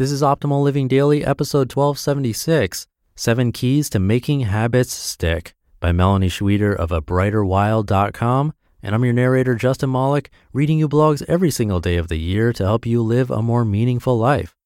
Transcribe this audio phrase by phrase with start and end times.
[0.00, 2.86] This is Optimal Living Daily, episode 1276
[3.16, 8.54] Seven Keys to Making Habits Stick by Melanie Schweder of abrighterwild.com.
[8.82, 12.50] And I'm your narrator, Justin Malik, reading you blogs every single day of the year
[12.54, 14.56] to help you live a more meaningful life.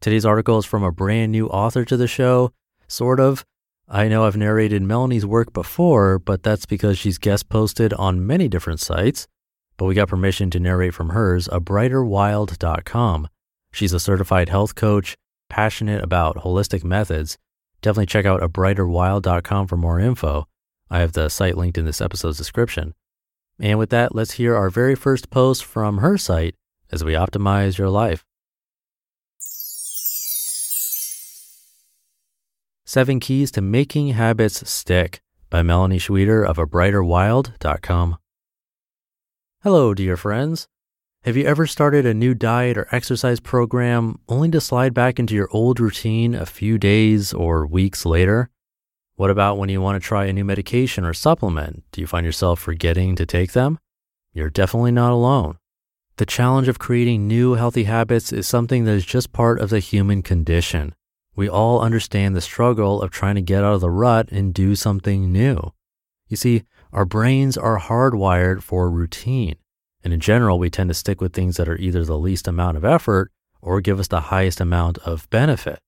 [0.00, 2.52] Today's article is from a brand new author to the show,
[2.86, 3.44] sort of.
[3.88, 8.46] I know I've narrated Melanie's work before, but that's because she's guest posted on many
[8.46, 9.26] different sites.
[9.78, 13.26] But we got permission to narrate from hers, abrighterwild.com.
[13.76, 15.18] She's a certified health coach,
[15.50, 17.36] passionate about holistic methods.
[17.82, 20.46] Definitely check out abrighterwild.com for more info.
[20.88, 22.94] I have the site linked in this episode's description.
[23.60, 26.54] And with that, let's hear our very first post from her site
[26.90, 28.24] as we optimize your life.
[32.86, 38.16] Seven Keys to Making Habits Stick by Melanie Schweder of abrighterwild.com.
[39.62, 40.66] Hello, dear friends.
[41.26, 45.34] Have you ever started a new diet or exercise program only to slide back into
[45.34, 48.48] your old routine a few days or weeks later?
[49.16, 51.82] What about when you want to try a new medication or supplement?
[51.90, 53.80] Do you find yourself forgetting to take them?
[54.34, 55.58] You're definitely not alone.
[56.18, 59.80] The challenge of creating new healthy habits is something that is just part of the
[59.80, 60.94] human condition.
[61.34, 64.76] We all understand the struggle of trying to get out of the rut and do
[64.76, 65.72] something new.
[66.28, 69.56] You see, our brains are hardwired for routine.
[70.06, 72.76] And in general, we tend to stick with things that are either the least amount
[72.76, 75.80] of effort or give us the highest amount of benefit.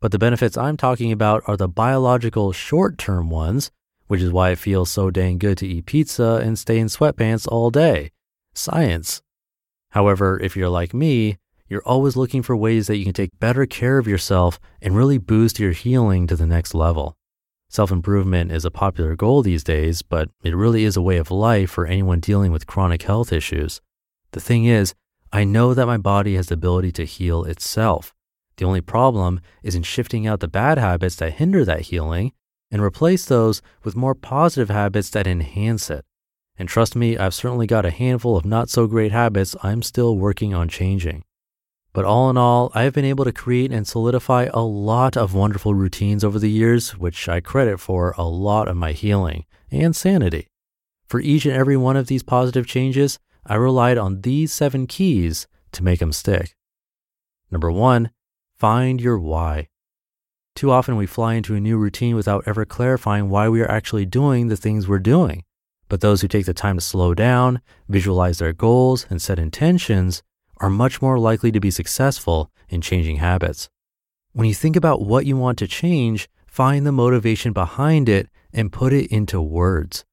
[0.00, 3.70] But the benefits I'm talking about are the biological short term ones,
[4.06, 7.46] which is why it feels so dang good to eat pizza and stay in sweatpants
[7.46, 8.12] all day.
[8.54, 9.20] Science.
[9.90, 11.36] However, if you're like me,
[11.68, 15.18] you're always looking for ways that you can take better care of yourself and really
[15.18, 17.14] boost your healing to the next level.
[17.70, 21.30] Self improvement is a popular goal these days, but it really is a way of
[21.30, 23.80] life for anyone dealing with chronic health issues.
[24.32, 24.92] The thing is,
[25.32, 28.12] I know that my body has the ability to heal itself.
[28.56, 32.32] The only problem is in shifting out the bad habits that hinder that healing
[32.72, 36.04] and replace those with more positive habits that enhance it.
[36.58, 40.18] And trust me, I've certainly got a handful of not so great habits I'm still
[40.18, 41.22] working on changing.
[41.92, 45.34] But all in all, I have been able to create and solidify a lot of
[45.34, 49.94] wonderful routines over the years, which I credit for a lot of my healing and
[49.94, 50.46] sanity.
[51.08, 55.48] For each and every one of these positive changes, I relied on these seven keys
[55.72, 56.54] to make them stick.
[57.50, 58.12] Number one,
[58.56, 59.68] find your why.
[60.54, 64.06] Too often we fly into a new routine without ever clarifying why we are actually
[64.06, 65.42] doing the things we're doing.
[65.88, 70.22] But those who take the time to slow down, visualize their goals, and set intentions
[70.60, 73.68] are much more likely to be successful in changing habits.
[74.32, 78.72] When you think about what you want to change, find the motivation behind it and
[78.72, 80.04] put it into words.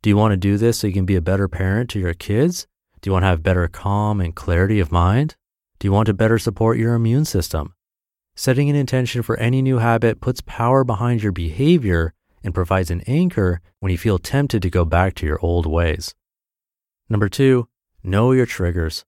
[0.00, 2.14] Do you want to do this so you can be a better parent to your
[2.14, 2.66] kids?
[3.00, 5.36] Do you want to have better calm and clarity of mind?
[5.78, 7.74] Do you want to better support your immune system?
[8.34, 13.02] Setting an intention for any new habit puts power behind your behavior and provides an
[13.02, 16.14] anchor when you feel tempted to go back to your old ways.
[17.08, 17.68] Number two,
[18.02, 19.04] know your triggers.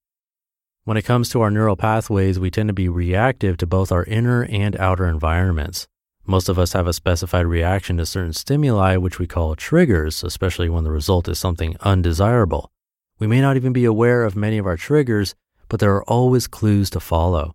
[0.84, 4.04] When it comes to our neural pathways, we tend to be reactive to both our
[4.04, 5.86] inner and outer environments.
[6.24, 10.70] Most of us have a specified reaction to certain stimuli, which we call triggers, especially
[10.70, 12.72] when the result is something undesirable.
[13.18, 15.34] We may not even be aware of many of our triggers,
[15.68, 17.52] but there are always clues to follow.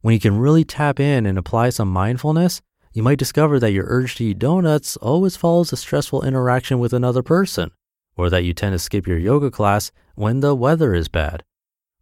[0.00, 2.62] When you can really tap in and apply some mindfulness,
[2.94, 6.94] you might discover that your urge to eat donuts always follows a stressful interaction with
[6.94, 7.70] another person,
[8.16, 11.44] or that you tend to skip your yoga class when the weather is bad.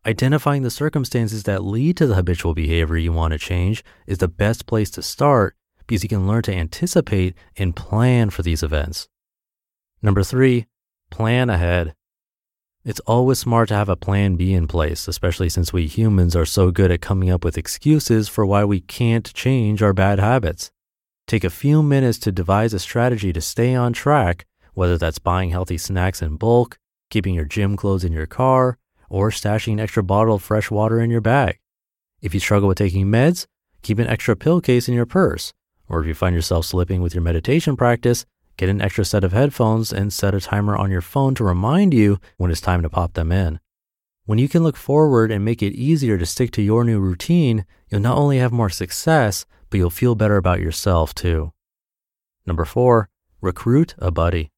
[0.07, 4.29] Identifying the circumstances that lead to the habitual behavior you want to change is the
[4.29, 5.57] best place to start
[5.87, 9.09] because you can learn to anticipate and plan for these events.
[10.01, 10.69] Number three,
[11.11, 11.95] plan ahead.
[12.83, 16.47] It's always smart to have a plan B in place, especially since we humans are
[16.47, 20.71] so good at coming up with excuses for why we can't change our bad habits.
[21.27, 25.51] Take a few minutes to devise a strategy to stay on track, whether that's buying
[25.51, 26.79] healthy snacks in bulk,
[27.11, 28.79] keeping your gym clothes in your car,
[29.11, 31.59] or stashing an extra bottle of fresh water in your bag.
[32.23, 33.47] If you struggle with taking meds,
[33.83, 35.53] keep an extra pill case in your purse.
[35.89, 38.25] Or if you find yourself slipping with your meditation practice,
[38.57, 41.93] get an extra set of headphones and set a timer on your phone to remind
[41.93, 43.59] you when it's time to pop them in.
[44.27, 47.67] When you can look forward and make it easier to stick to your new routine,
[47.89, 51.53] you'll not only have more success, but you'll feel better about yourself too.
[52.47, 53.09] Number four,
[53.41, 54.53] recruit a buddy.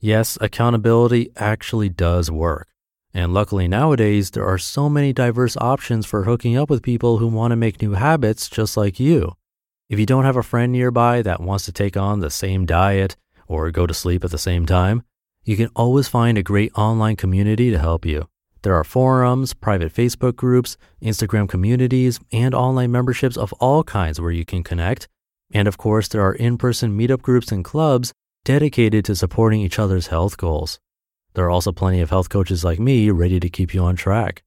[0.00, 2.68] Yes, accountability actually does work.
[3.12, 7.26] And luckily nowadays, there are so many diverse options for hooking up with people who
[7.26, 9.32] want to make new habits just like you.
[9.88, 13.16] If you don't have a friend nearby that wants to take on the same diet
[13.48, 15.02] or go to sleep at the same time,
[15.44, 18.28] you can always find a great online community to help you.
[18.62, 24.30] There are forums, private Facebook groups, Instagram communities, and online memberships of all kinds where
[24.30, 25.08] you can connect.
[25.50, 28.12] And of course, there are in person meetup groups and clubs
[28.44, 30.78] dedicated to supporting each other's health goals.
[31.34, 34.42] There are also plenty of health coaches like me ready to keep you on track.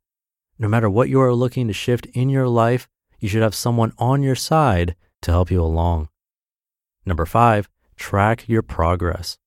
[0.60, 2.88] No matter what you are looking to shift in your life,
[3.20, 6.10] you should have someone on your side to help you along.
[7.06, 9.38] Number five, track your progress.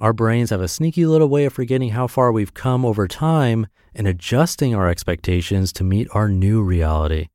[0.00, 3.66] Our brains have a sneaky little way of forgetting how far we've come over time
[3.94, 7.28] and adjusting our expectations to meet our new reality.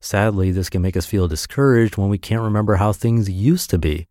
[0.00, 3.78] Sadly, this can make us feel discouraged when we can't remember how things used to
[3.78, 4.06] be.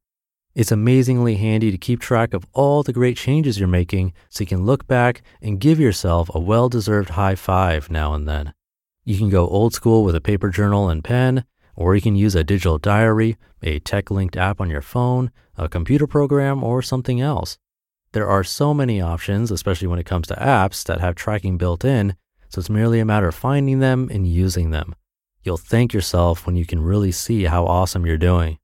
[0.55, 4.47] It's amazingly handy to keep track of all the great changes you're making so you
[4.47, 8.53] can look back and give yourself a well deserved high five now and then.
[9.03, 11.43] You can go old school with a paper journal and pen,
[11.75, 15.67] or you can use a digital diary, a tech linked app on your phone, a
[15.67, 17.57] computer program, or something else.
[18.13, 21.83] There are so many options, especially when it comes to apps that have tracking built
[21.83, 22.15] in,
[22.47, 24.95] so it's merely a matter of finding them and using them.
[25.43, 28.57] You'll thank yourself when you can really see how awesome you're doing.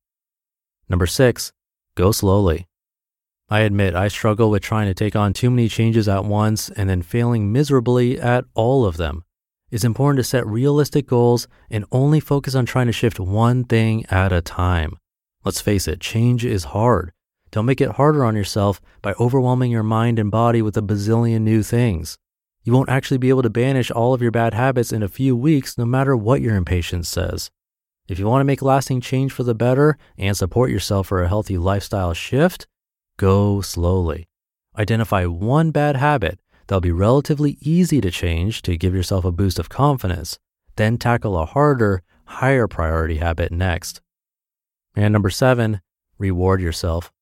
[0.88, 1.52] Number six,
[2.01, 2.65] Go slowly.
[3.48, 6.89] I admit I struggle with trying to take on too many changes at once and
[6.89, 9.24] then failing miserably at all of them.
[9.69, 14.03] It's important to set realistic goals and only focus on trying to shift one thing
[14.07, 14.98] at a time.
[15.45, 17.12] Let's face it, change is hard.
[17.51, 21.42] Don't make it harder on yourself by overwhelming your mind and body with a bazillion
[21.42, 22.18] new things.
[22.63, 25.36] You won't actually be able to banish all of your bad habits in a few
[25.36, 27.51] weeks, no matter what your impatience says.
[28.12, 31.30] If you want to make lasting change for the better and support yourself for a
[31.30, 32.68] healthy lifestyle shift,
[33.16, 34.28] go slowly.
[34.78, 36.38] Identify one bad habit
[36.68, 40.40] that'll be relatively easy to change to give yourself a boost of confidence,
[40.75, 44.02] then tackle a harder, higher priority habit next.
[44.94, 45.80] And number seven,
[46.18, 47.13] reward yourself.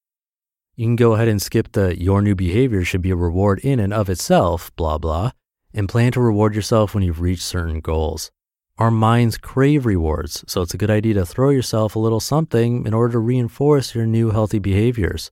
[0.75, 3.79] You can go ahead and skip the your new behavior should be a reward in
[3.79, 5.33] and of itself, blah, blah,
[5.71, 8.31] and plan to reward yourself when you've reached certain goals.
[8.79, 12.85] Our minds crave rewards, so it's a good idea to throw yourself a little something
[12.85, 15.31] in order to reinforce your new healthy behaviors.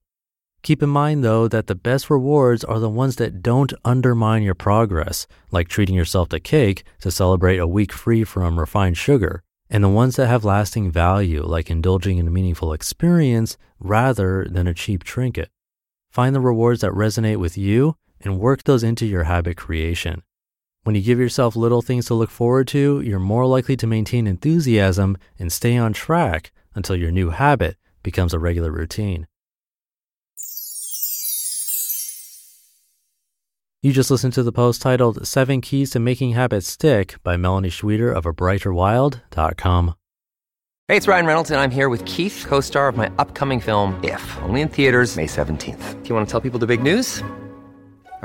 [0.63, 4.53] Keep in mind, though, that the best rewards are the ones that don't undermine your
[4.53, 9.81] progress, like treating yourself to cake to celebrate a week free from refined sugar, and
[9.81, 14.73] the ones that have lasting value, like indulging in a meaningful experience rather than a
[14.73, 15.47] cheap trinket.
[16.11, 20.21] Find the rewards that resonate with you and work those into your habit creation.
[20.87, 24.25] When you give yourself little things to look forward to, you're more likely to maintain
[24.25, 29.27] enthusiasm and stay on track until your new habit becomes a regular routine.
[33.81, 37.67] You just listened to the post titled Seven Keys to Making Habits Stick by Melanie
[37.67, 39.95] Schweder of abrighterwild.com.
[40.87, 43.99] Hey, it's Ryan Reynolds, and I'm here with Keith, co star of my upcoming film,
[44.05, 46.01] If, only in theaters, May 17th.
[46.01, 47.21] Do you want to tell people the big news?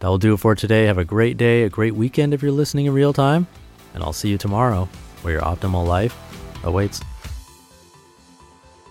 [0.00, 0.86] That will do it for today.
[0.86, 3.46] Have a great day, a great weekend if you're listening in real time,
[3.94, 4.88] and I'll see you tomorrow
[5.22, 6.16] where your optimal life
[6.64, 7.02] awaits.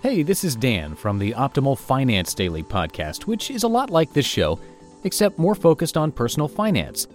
[0.04, 4.14] Hey, this is Dan from the Optimal Finance Daily podcast, which is a lot like
[4.14, 4.60] this show,
[5.04, 7.08] except more focused on personal finance.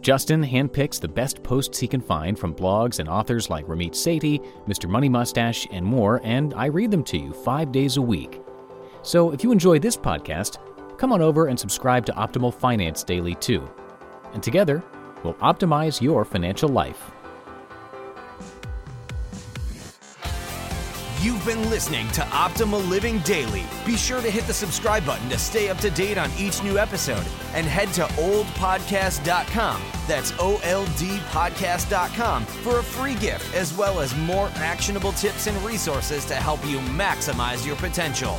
[0.00, 4.44] Justin handpicks the best posts he can find from blogs and authors like Ramit Sethi,
[4.66, 4.88] Mr.
[4.88, 8.42] Money Mustache, and more, and I read them to you five days a week.
[9.02, 10.58] So if you enjoy this podcast,
[10.96, 13.68] come on over and subscribe to Optimal Finance Daily too.
[14.32, 14.82] And together,
[15.22, 17.10] we'll optimize your financial life.
[21.22, 23.64] You've been listening to Optimal Living Daily.
[23.84, 26.78] Be sure to hit the subscribe button to stay up to date on each new
[26.78, 27.24] episode
[27.54, 29.82] and head to oldpodcast.com.
[30.06, 35.48] That's O L D podcast.com for a free gift as well as more actionable tips
[35.48, 38.38] and resources to help you maximize your potential.